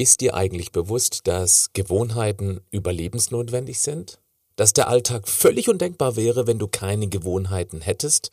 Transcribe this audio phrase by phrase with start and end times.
[0.00, 4.20] Ist dir eigentlich bewusst, dass Gewohnheiten überlebensnotwendig sind?
[4.54, 8.30] Dass der Alltag völlig undenkbar wäre, wenn du keine Gewohnheiten hättest?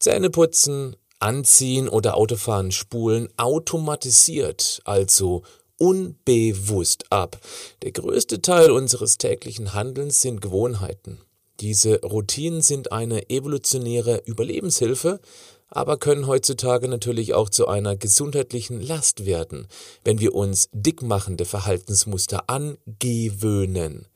[0.00, 5.42] Zähne putzen, anziehen oder Autofahren spulen automatisiert, also
[5.78, 7.38] unbewusst ab.
[7.82, 11.20] Der größte Teil unseres täglichen Handelns sind Gewohnheiten.
[11.60, 15.20] Diese Routinen sind eine evolutionäre Überlebenshilfe,
[15.68, 19.66] aber können heutzutage natürlich auch zu einer gesundheitlichen Last werden,
[20.04, 24.06] wenn wir uns dickmachende Verhaltensmuster angewöhnen.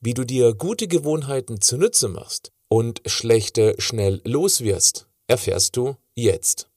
[0.00, 6.68] Wie du dir gute Gewohnheiten zunutze machst und schlechte schnell loswirst, erfährst du jetzt.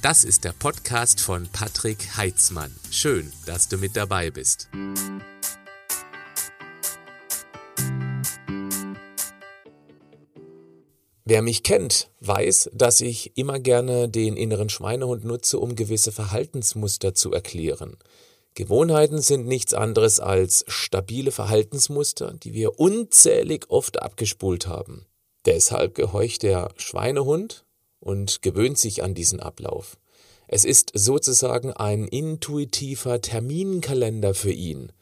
[0.00, 2.74] Das ist der Podcast von Patrick Heitzmann.
[2.90, 4.70] Schön, dass du mit dabei bist.
[11.30, 17.12] Wer mich kennt, weiß, dass ich immer gerne den inneren Schweinehund nutze, um gewisse Verhaltensmuster
[17.12, 17.98] zu erklären.
[18.54, 25.04] Gewohnheiten sind nichts anderes als stabile Verhaltensmuster, die wir unzählig oft abgespult haben.
[25.44, 27.66] Deshalb gehorcht der Schweinehund
[28.00, 29.98] und gewöhnt sich an diesen Ablauf.
[30.46, 34.92] Es ist sozusagen ein intuitiver Terminkalender für ihn.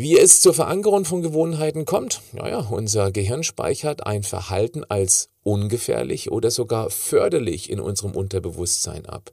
[0.00, 2.22] Wie es zur Verankerung von Gewohnheiten kommt?
[2.30, 9.32] Naja, unser Gehirn speichert ein Verhalten als ungefährlich oder sogar förderlich in unserem Unterbewusstsein ab.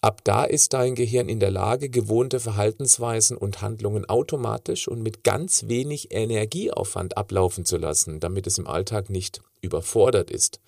[0.00, 5.24] Ab da ist dein Gehirn in der Lage, gewohnte Verhaltensweisen und Handlungen automatisch und mit
[5.24, 10.60] ganz wenig Energieaufwand ablaufen zu lassen, damit es im Alltag nicht überfordert ist.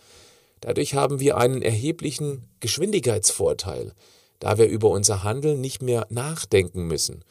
[0.61, 3.92] Dadurch haben wir einen erheblichen Geschwindigkeitsvorteil,
[4.41, 7.23] da wir über unser Handeln nicht mehr nachdenken müssen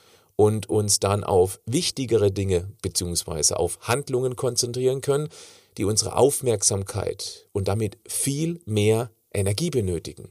[0.42, 3.54] und uns dann auf wichtigere Dinge bzw.
[3.54, 5.30] auf Handlungen konzentrieren können,
[5.78, 10.30] die unsere Aufmerksamkeit und damit viel mehr Energie benötigen.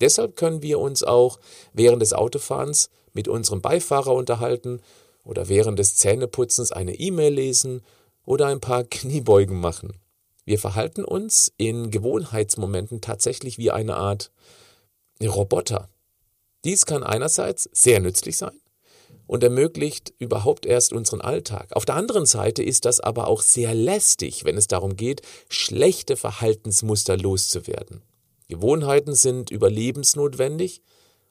[0.00, 1.38] Deshalb können wir uns auch
[1.72, 4.80] während des Autofahrens mit unserem Beifahrer unterhalten
[5.22, 7.82] oder während des Zähneputzens eine E-Mail lesen
[8.24, 9.92] oder ein paar Kniebeugen machen.
[10.44, 14.32] Wir verhalten uns in Gewohnheitsmomenten tatsächlich wie eine Art
[15.22, 15.90] Roboter.
[16.64, 18.58] Dies kann einerseits sehr nützlich sein,
[19.26, 21.68] und ermöglicht überhaupt erst unseren Alltag.
[21.72, 26.16] Auf der anderen Seite ist das aber auch sehr lästig, wenn es darum geht, schlechte
[26.16, 28.02] Verhaltensmuster loszuwerden.
[28.48, 30.82] Gewohnheiten sind überlebensnotwendig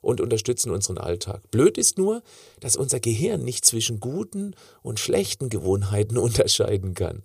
[0.01, 1.49] und unterstützen unseren Alltag.
[1.51, 2.23] Blöd ist nur,
[2.59, 7.23] dass unser Gehirn nicht zwischen guten und schlechten Gewohnheiten unterscheiden kann.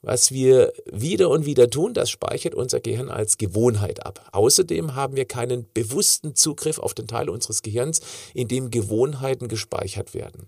[0.00, 4.28] Was wir wieder und wieder tun, das speichert unser Gehirn als Gewohnheit ab.
[4.32, 8.00] Außerdem haben wir keinen bewussten Zugriff auf den Teil unseres Gehirns,
[8.32, 10.46] in dem Gewohnheiten gespeichert werden.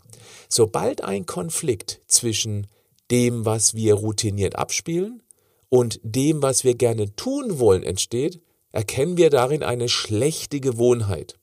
[0.49, 2.69] Sobald ein Konflikt zwischen
[3.11, 5.23] dem, was wir routiniert abspielen,
[5.71, 8.41] und dem, was wir gerne tun wollen, entsteht,
[8.73, 11.40] erkennen wir darin eine schlechte Gewohnheit.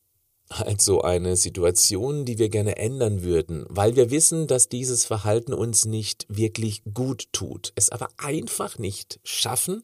[0.50, 5.86] Also eine Situation, die wir gerne ändern würden, weil wir wissen, dass dieses Verhalten uns
[5.86, 9.84] nicht wirklich gut tut, es aber einfach nicht schaffen,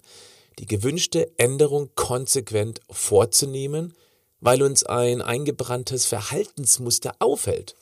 [0.59, 3.93] die gewünschte Änderung konsequent vorzunehmen,
[4.39, 7.75] weil uns ein eingebranntes Verhaltensmuster aufhält.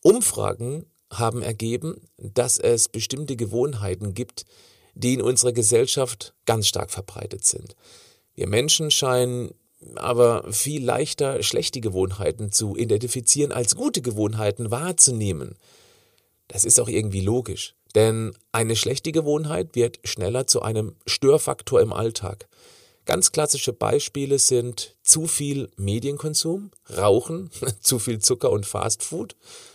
[0.00, 4.46] Umfragen haben ergeben, dass es bestimmte Gewohnheiten gibt,
[4.94, 7.76] die in unserer Gesellschaft ganz stark verbreitet sind.
[8.34, 9.52] Wir Menschen scheinen
[9.96, 15.56] aber viel leichter schlechte Gewohnheiten zu identifizieren als gute Gewohnheiten wahrzunehmen.
[16.48, 21.92] Das ist auch irgendwie logisch, denn eine schlechte Gewohnheit wird schneller zu einem Störfaktor im
[21.92, 22.48] Alltag.
[23.04, 27.50] Ganz klassische Beispiele sind zu viel Medienkonsum, Rauchen,
[27.80, 29.34] zu viel Zucker und Fastfood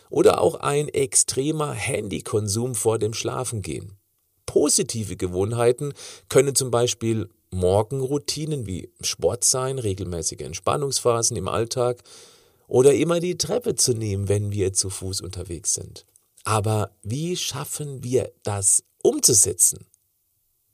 [0.10, 3.98] oder auch ein extremer Handykonsum vor dem Schlafengehen.
[4.46, 5.94] Positive Gewohnheiten
[6.30, 12.04] können zum Beispiel Morgenroutinen wie Sport sein, regelmäßige Entspannungsphasen im Alltag
[12.68, 16.06] oder immer die Treppe zu nehmen, wenn wir zu Fuß unterwegs sind.
[16.44, 19.86] Aber wie schaffen wir das umzusetzen?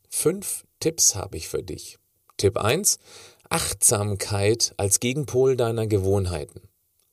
[0.10, 1.98] Fünf Tipps habe ich für dich.
[2.38, 3.00] Tipp 1.
[3.50, 6.62] Achtsamkeit als Gegenpol deiner Gewohnheiten.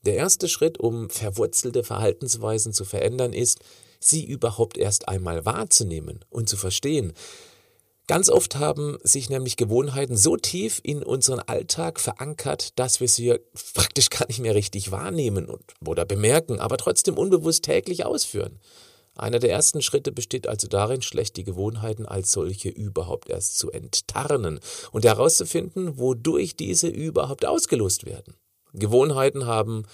[0.02, 3.61] Der erste Schritt, um verwurzelte Verhaltensweisen zu verändern, ist,
[3.99, 7.12] sie überhaupt erst einmal wahrzunehmen und zu verstehen.
[8.11, 13.39] Ganz oft haben sich nämlich Gewohnheiten so tief in unseren Alltag verankert, dass wir sie
[13.73, 18.59] praktisch gar nicht mehr richtig wahrnehmen und, oder bemerken, aber trotzdem unbewusst täglich ausführen.
[19.15, 24.59] Einer der ersten Schritte besteht also darin, schlechte Gewohnheiten als solche überhaupt erst zu enttarnen
[24.91, 28.35] und herauszufinden, wodurch diese überhaupt ausgelost werden.
[28.73, 29.85] Gewohnheiten haben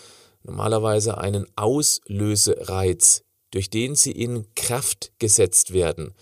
[0.42, 6.14] normalerweise einen Auslösereiz, durch den sie in Kraft gesetzt werden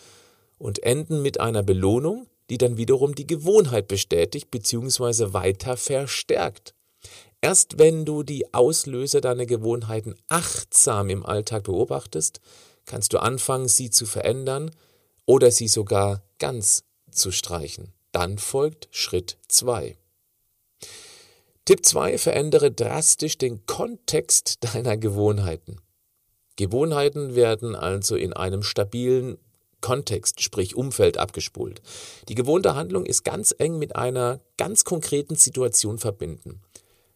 [0.58, 5.32] und enden mit einer Belohnung, die dann wiederum die Gewohnheit bestätigt bzw.
[5.32, 6.74] weiter verstärkt.
[7.40, 12.40] Erst wenn du die Auslöser deiner Gewohnheiten achtsam im Alltag beobachtest,
[12.86, 14.70] kannst du anfangen, sie zu verändern
[15.26, 17.92] oder sie sogar ganz zu streichen.
[18.12, 19.96] Dann folgt Schritt 2.
[21.64, 22.18] Tipp 2.
[22.18, 25.80] Verändere drastisch den Kontext deiner Gewohnheiten.
[26.56, 29.38] Gewohnheiten werden also in einem stabilen
[29.84, 31.82] Kontext, sprich Umfeld abgespult.
[32.30, 36.62] Die gewohnte Handlung ist ganz eng mit einer ganz konkreten Situation verbinden.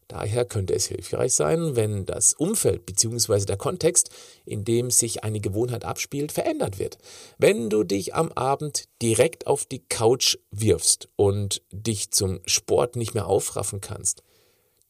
[0.06, 3.46] Daher könnte es hilfreich sein, wenn das Umfeld bzw.
[3.46, 4.10] der Kontext,
[4.44, 6.98] in dem sich eine Gewohnheit abspielt, verändert wird.
[7.38, 13.14] Wenn du dich am Abend direkt auf die Couch wirfst und dich zum Sport nicht
[13.14, 14.22] mehr aufraffen kannst,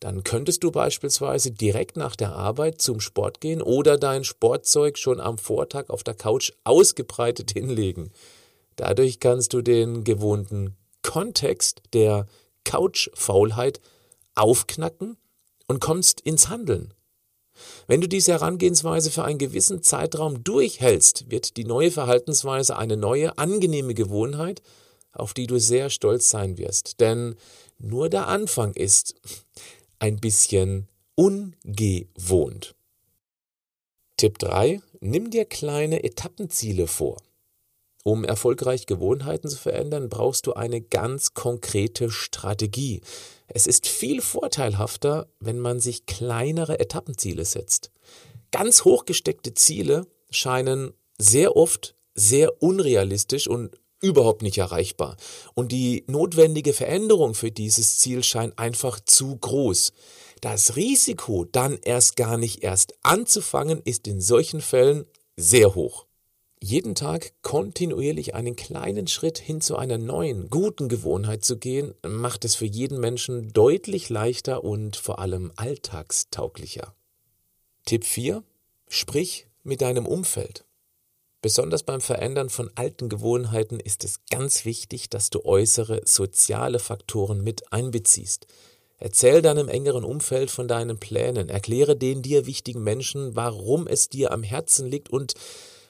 [0.01, 5.21] dann könntest du beispielsweise direkt nach der Arbeit zum Sport gehen oder dein Sportzeug schon
[5.21, 8.13] am Vortag auf der Couch ausgebreitet hinlegen.
[8.77, 12.27] Dadurch kannst du den gewohnten Kontext der
[12.65, 13.81] Couchfaulheit
[14.35, 15.17] aufknacken
[15.67, 16.95] und kommst ins Handeln.
[17.89, 23.37] Wenn du diese Herangehensweise für einen gewissen Zeitraum durchhältst, wird die neue Verhaltensweise eine neue,
[23.37, 24.63] angenehme Gewohnheit,
[25.13, 27.01] auf die du sehr stolz sein wirst.
[27.01, 27.35] Denn
[27.79, 29.15] nur der Anfang ist
[29.99, 32.75] ein bisschen ungewohnt.
[34.17, 34.81] Tipp 3.
[35.01, 37.17] Nimm dir kleine Etappenziele vor.
[38.05, 43.03] Um erfolgreich Gewohnheiten zu verändern, brauchst du eine ganz konkrete Strategie.
[43.49, 47.91] Es ist viel vorteilhafter, wenn man sich kleinere Etappenziele setzt.
[48.51, 55.17] Ganz hochgesteckte Ziele scheinen sehr oft sehr unrealistisch und überhaupt nicht erreichbar.
[55.55, 59.93] Und die notwendige Veränderung für dieses Ziel scheint einfach zu groß.
[60.41, 65.05] Das Risiko, dann erst gar nicht erst anzufangen, ist in solchen Fällen
[65.37, 66.07] sehr hoch.
[66.61, 72.45] Jeden Tag kontinuierlich einen kleinen Schritt hin zu einer neuen, guten Gewohnheit zu gehen, macht
[72.45, 76.95] es für jeden Menschen deutlich leichter und vor allem alltagstauglicher.
[77.87, 78.43] Tipp 4.
[78.89, 80.65] Sprich mit deinem Umfeld.
[81.41, 87.45] Besonders beim Verändern von alten Gewohnheiten ist es ganz wichtig, dass du äußere soziale Faktoren
[87.45, 88.47] mit einbeziehst.
[88.99, 94.33] Erzähl deinem engeren Umfeld von deinen Plänen, erkläre den dir wichtigen Menschen, warum es dir
[94.33, 95.35] am Herzen liegt und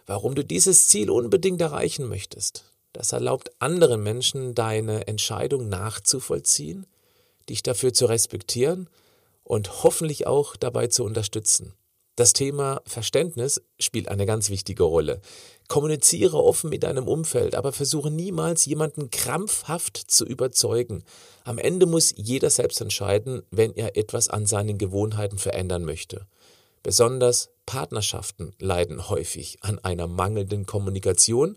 [0.05, 2.65] warum du dieses Ziel unbedingt erreichen möchtest.
[2.93, 6.87] Das erlaubt anderen Menschen, deine Entscheidung nachzuvollziehen,
[7.49, 8.91] dich dafür zu respektieren
[9.45, 11.73] und hoffentlich auch dabei zu unterstützen.
[12.19, 15.21] Das Thema Verständnis spielt eine ganz wichtige Rolle.
[15.69, 21.05] Kommuniziere offen mit deinem Umfeld, aber versuche niemals jemanden krampfhaft zu überzeugen.
[21.45, 26.27] Am Ende muss jeder selbst entscheiden, wenn er etwas an seinen Gewohnheiten verändern möchte.
[26.83, 31.57] Besonders Partnerschaften leiden häufig an einer mangelnden Kommunikation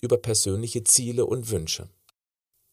[0.00, 1.88] über persönliche Ziele und Wünsche.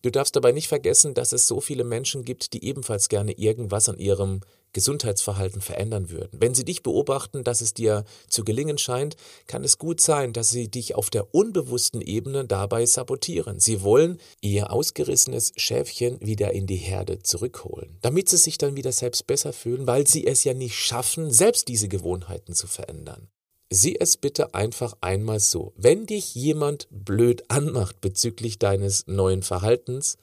[0.08, 3.90] Du darfst dabei nicht vergessen, dass es so viele Menschen gibt, die ebenfalls gerne irgendwas
[3.90, 4.40] an ihrem
[4.72, 6.40] Gesundheitsverhalten verändern würden.
[6.40, 9.18] Wenn sie dich beobachten, dass es dir zu gelingen scheint,
[9.48, 13.60] kann es gut sein, dass sie dich auf der unbewussten Ebene dabei sabotieren.
[13.60, 18.94] Sie wollen ihr ausgerissenes Schäfchen wieder in die Herde zurückholen, damit sie sich dann wieder
[18.94, 23.28] selbst besser fühlen, weil sie es ja nicht schaffen, selbst diese Gewohnheiten zu verändern.
[23.70, 25.74] Sieh es bitte einfach einmal so.
[25.76, 30.18] Wenn dich jemand blöd anmacht bezüglich deines neuen Verhaltens,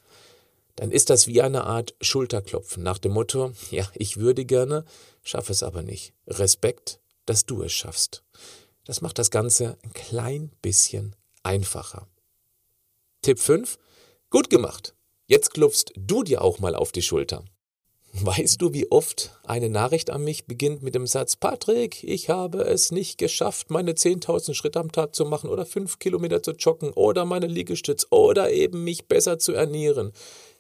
[0.77, 4.85] dann ist das wie eine Art Schulterklopfen nach dem Motto, ja, ich würde gerne,
[5.23, 6.15] schaffe es aber nicht.
[6.27, 8.25] Respekt, dass du es schaffst.
[8.85, 12.09] Das macht das Ganze ein klein bisschen einfacher.
[13.23, 13.79] Tipp 5.
[14.31, 14.95] Gut gemacht.
[15.27, 17.45] Jetzt klopfst du dir auch mal auf die Schulter.
[18.27, 22.63] Weißt du, wie oft eine Nachricht an mich beginnt mit dem Satz, Patrick, ich habe
[22.63, 26.95] es nicht geschafft, meine 10.000 Schritte am Tag zu machen oder 5 Kilometer zu joggen
[26.95, 30.13] oder meine Liegestütz oder eben mich besser zu ernähren.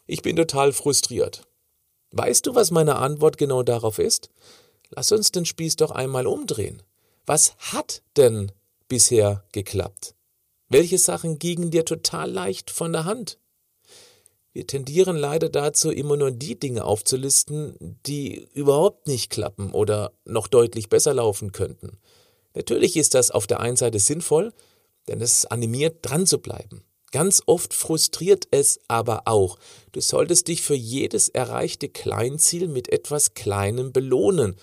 [0.06, 1.46] Ich bin total frustriert.
[2.10, 4.28] Weißt du, was meine Antwort genau darauf ist?
[4.90, 6.82] Lass uns den Spieß doch einmal umdrehen.
[7.24, 8.52] Was hat denn
[8.88, 10.14] bisher geklappt?
[10.68, 13.38] Welche Sachen gingen dir total leicht von der Hand?
[14.54, 20.46] Wir tendieren leider dazu, immer nur die Dinge aufzulisten, die überhaupt nicht klappen oder noch
[20.46, 21.98] deutlich besser laufen könnten.
[22.54, 24.52] Natürlich ist das auf der einen Seite sinnvoll,
[25.08, 26.84] denn es animiert, dran zu bleiben.
[27.10, 29.58] Ganz oft frustriert es aber auch.
[29.90, 34.54] Du solltest dich für jedes erreichte Kleinziel mit etwas Kleinem belohnen,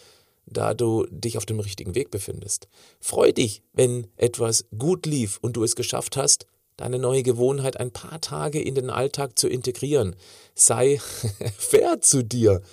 [0.45, 2.69] da du dich auf dem richtigen Weg befindest.
[3.01, 6.45] Freu dich, wenn etwas gut lief und du es geschafft hast,
[6.81, 10.15] deine neue Gewohnheit ein paar Tage in den Alltag zu integrieren.
[10.55, 10.99] Sei
[11.57, 12.63] fair zu dir.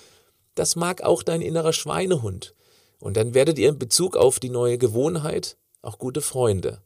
[0.55, 2.55] Das mag auch dein innerer Schweinehund.
[2.99, 6.81] Und dann werdet ihr in Bezug auf die neue Gewohnheit auch gute Freunde.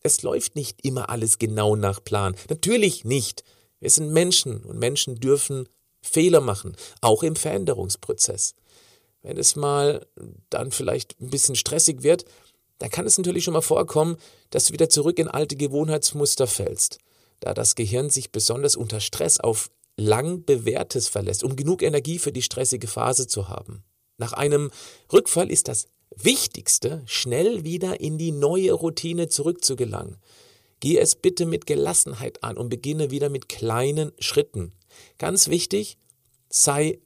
[0.00, 2.34] Es läuft nicht immer alles genau nach Plan.
[2.50, 3.44] Natürlich nicht.
[3.78, 5.68] Wir sind Menschen und Menschen dürfen
[6.02, 8.56] Fehler machen, auch im Veränderungsprozess.
[9.22, 10.04] Wenn es mal
[10.50, 12.24] dann vielleicht ein bisschen stressig wird,
[12.82, 14.16] dann kann es natürlich schon mal vorkommen,
[14.50, 16.98] dass du wieder zurück in alte Gewohnheitsmuster fällst,
[17.38, 22.32] da das Gehirn sich besonders unter Stress auf lang bewährtes verlässt, um genug Energie für
[22.32, 23.84] die stressige Phase zu haben.
[24.18, 24.72] Nach einem
[25.12, 25.86] Rückfall ist das
[26.16, 30.16] Wichtigste, schnell wieder in die neue Routine zurückzugelangen.
[30.80, 34.72] Geh es bitte mit Gelassenheit an und beginne wieder mit kleinen Schritten.
[35.18, 35.98] Ganz wichtig,
[36.48, 36.98] sei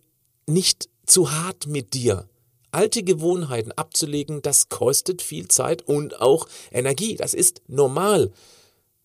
[0.46, 2.30] nicht zu hart mit dir.
[2.70, 7.16] Alte Gewohnheiten abzulegen, das kostet viel Zeit und auch Energie.
[7.16, 8.32] Das ist normal.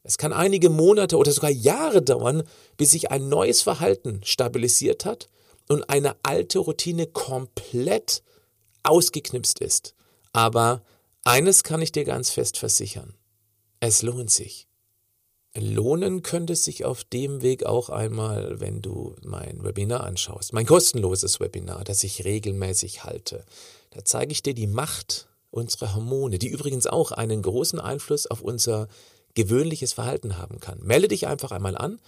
[0.03, 2.44] Es kann einige Monate oder sogar Jahre dauern,
[2.77, 5.30] bis sich ein neues Verhalten stabilisiert hat
[5.70, 8.24] und eine alte Routine komplett
[8.84, 9.96] ausgeknipst ist.
[10.34, 10.82] Aber
[11.24, 13.13] eines kann ich dir ganz fest versichern.
[13.80, 14.68] Es lohnt sich.
[15.58, 20.53] Lohnen könnte es sich auf dem Weg auch einmal, wenn du mein Webinar anschaust.
[20.53, 23.43] Mein kostenloses Webinar, das ich regelmäßig halte.
[23.91, 28.41] Da zeige ich dir die Macht unserer Hormone, die übrigens auch einen großen Einfluss auf
[28.41, 28.88] unser
[29.34, 30.79] gewöhnliches Verhalten haben kann.
[30.81, 32.00] Melde dich einfach einmal an.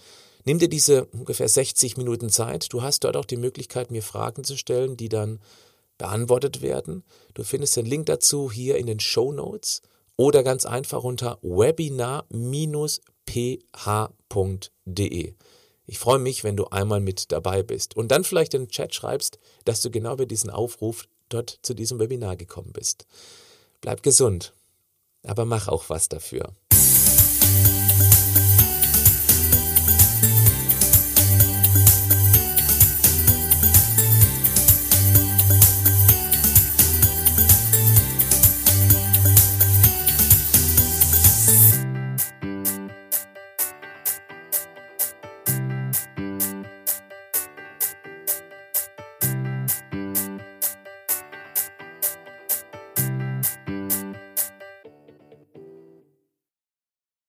[0.46, 2.72] Nimm dir diese ungefähr 60 Minuten Zeit.
[2.72, 5.40] Du hast dort auch die Möglichkeit, mir Fragen zu stellen, die dann
[5.98, 7.04] beantwortet werden.
[7.34, 9.82] Du findest den Link dazu hier in den Show Notes
[10.16, 11.38] oder ganz einfach unter
[13.26, 15.34] webinar-ph.de.
[15.86, 18.94] Ich freue mich, wenn du einmal mit dabei bist und dann vielleicht in den Chat
[18.94, 23.06] schreibst, dass du genau bei diesem Aufruf dort zu diesem Webinar gekommen bist.
[23.80, 24.54] Bleib gesund,
[25.24, 26.54] aber mach auch was dafür.